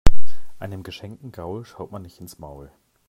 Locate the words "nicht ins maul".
2.01-2.71